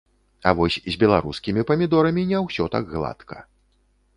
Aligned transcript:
А 0.51 0.53
вось 0.59 0.77
з 0.87 0.93
беларускімі 1.03 1.65
памідорамі 1.73 2.25
не 2.33 2.39
ўсё 2.47 2.67
так 2.77 2.91
гладка. 2.95 3.37